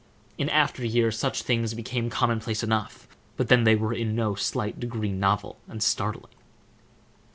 [0.35, 3.07] In after years such things became commonplace enough,
[3.37, 6.33] but then they were in no slight degree novel and startling.